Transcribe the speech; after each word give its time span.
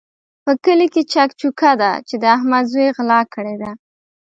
په 0.43 0.51
کلي 0.63 0.87
کې 0.93 1.01
چک 1.13 1.29
چوکه 1.39 1.71
ده 1.81 1.91
چې 2.07 2.15
د 2.21 2.23
احمد 2.35 2.65
زوی 2.71 2.87
غلا 2.97 3.21
کړې 3.33 3.55
ده. 3.61 3.71